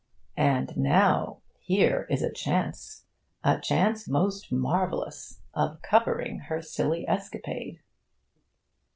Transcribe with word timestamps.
And 0.35 0.75
now, 0.77 1.41
here 1.59 2.07
is 2.09 2.23
a 2.23 2.31
chance, 2.33 3.05
a 3.43 3.59
chance 3.59 4.07
most 4.09 4.51
marvellous, 4.51 5.41
of 5.53 5.79
covering 5.83 6.39
her 6.49 6.59
silly 6.59 7.07
escapade. 7.07 7.79